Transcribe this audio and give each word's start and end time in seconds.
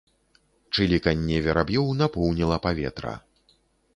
Чыліканне 0.77 1.37
вераб'ёў 1.49 1.87
напоўніла 2.01 2.57
паветра. 2.67 3.13